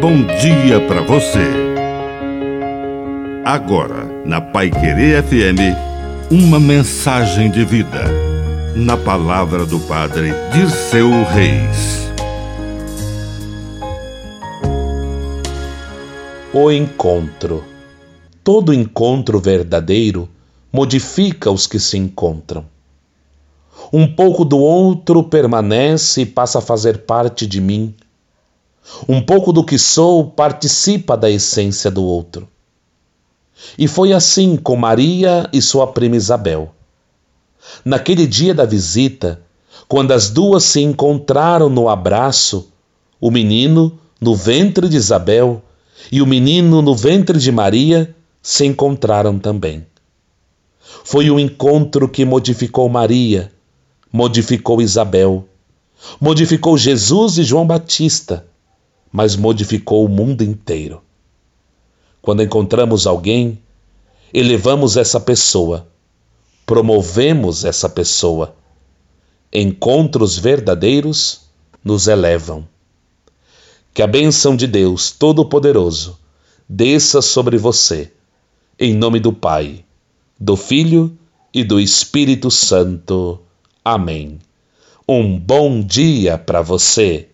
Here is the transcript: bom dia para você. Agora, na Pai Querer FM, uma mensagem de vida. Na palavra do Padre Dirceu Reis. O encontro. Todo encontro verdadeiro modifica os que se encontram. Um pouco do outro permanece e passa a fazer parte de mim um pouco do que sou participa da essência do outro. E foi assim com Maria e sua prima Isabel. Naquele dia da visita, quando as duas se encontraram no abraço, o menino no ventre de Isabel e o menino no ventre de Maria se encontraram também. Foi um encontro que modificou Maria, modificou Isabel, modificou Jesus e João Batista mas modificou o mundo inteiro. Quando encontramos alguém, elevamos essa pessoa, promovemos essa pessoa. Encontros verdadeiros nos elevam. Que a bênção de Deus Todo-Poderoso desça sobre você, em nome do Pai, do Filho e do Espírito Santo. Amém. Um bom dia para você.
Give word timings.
bom 0.00 0.22
dia 0.40 0.80
para 0.88 1.02
você. 1.02 1.46
Agora, 3.44 4.06
na 4.24 4.40
Pai 4.40 4.70
Querer 4.70 5.22
FM, 5.22 5.76
uma 6.30 6.58
mensagem 6.58 7.50
de 7.50 7.66
vida. 7.66 8.04
Na 8.74 8.96
palavra 8.96 9.66
do 9.66 9.78
Padre 9.80 10.32
Dirceu 10.54 11.10
Reis. 11.24 12.10
O 16.54 16.70
encontro. 16.70 17.62
Todo 18.42 18.72
encontro 18.72 19.38
verdadeiro 19.38 20.30
modifica 20.72 21.50
os 21.50 21.66
que 21.66 21.78
se 21.78 21.98
encontram. 21.98 22.64
Um 23.92 24.06
pouco 24.06 24.46
do 24.46 24.58
outro 24.58 25.22
permanece 25.22 26.22
e 26.22 26.26
passa 26.26 26.58
a 26.58 26.62
fazer 26.62 27.00
parte 27.04 27.46
de 27.46 27.60
mim 27.60 27.94
um 29.08 29.20
pouco 29.20 29.52
do 29.52 29.64
que 29.64 29.78
sou 29.78 30.24
participa 30.24 31.16
da 31.16 31.30
essência 31.30 31.90
do 31.90 32.02
outro. 32.02 32.48
E 33.78 33.86
foi 33.86 34.12
assim 34.12 34.56
com 34.56 34.76
Maria 34.76 35.48
e 35.52 35.60
sua 35.60 35.86
prima 35.86 36.16
Isabel. 36.16 36.74
Naquele 37.84 38.26
dia 38.26 38.54
da 38.54 38.64
visita, 38.64 39.42
quando 39.86 40.12
as 40.12 40.30
duas 40.30 40.64
se 40.64 40.80
encontraram 40.80 41.68
no 41.68 41.88
abraço, 41.88 42.70
o 43.20 43.30
menino 43.30 43.98
no 44.20 44.34
ventre 44.34 44.88
de 44.88 44.96
Isabel 44.96 45.62
e 46.10 46.22
o 46.22 46.26
menino 46.26 46.80
no 46.80 46.94
ventre 46.94 47.38
de 47.38 47.52
Maria 47.52 48.14
se 48.42 48.64
encontraram 48.64 49.38
também. 49.38 49.86
Foi 51.04 51.30
um 51.30 51.38
encontro 51.38 52.08
que 52.08 52.24
modificou 52.24 52.88
Maria, 52.88 53.52
modificou 54.12 54.80
Isabel, 54.80 55.46
modificou 56.20 56.78
Jesus 56.78 57.38
e 57.38 57.44
João 57.44 57.66
Batista 57.66 58.49
mas 59.12 59.36
modificou 59.36 60.04
o 60.04 60.08
mundo 60.08 60.42
inteiro. 60.42 61.02
Quando 62.22 62.42
encontramos 62.42 63.06
alguém, 63.06 63.58
elevamos 64.32 64.96
essa 64.96 65.18
pessoa, 65.18 65.88
promovemos 66.66 67.64
essa 67.64 67.88
pessoa. 67.88 68.54
Encontros 69.52 70.38
verdadeiros 70.38 71.42
nos 71.82 72.06
elevam. 72.06 72.68
Que 73.92 74.02
a 74.02 74.06
bênção 74.06 74.54
de 74.54 74.66
Deus 74.66 75.10
Todo-Poderoso 75.10 76.18
desça 76.68 77.20
sobre 77.20 77.58
você, 77.58 78.12
em 78.78 78.94
nome 78.94 79.18
do 79.18 79.32
Pai, 79.32 79.84
do 80.38 80.56
Filho 80.56 81.18
e 81.52 81.64
do 81.64 81.80
Espírito 81.80 82.50
Santo. 82.50 83.40
Amém. 83.84 84.38
Um 85.08 85.36
bom 85.36 85.82
dia 85.82 86.38
para 86.38 86.62
você. 86.62 87.28